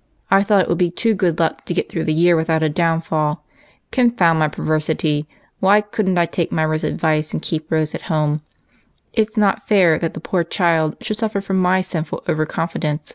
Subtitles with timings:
[0.30, 2.68] "I thought it would be too good luck to get through the year without a
[2.68, 3.42] downfall.
[3.90, 5.24] Confound my perver sity!
[5.60, 8.42] why could n't I take Myra's advice and keep Rose at home.
[9.14, 13.14] It's not fair that the poor child should suffer for my sinful over confidence.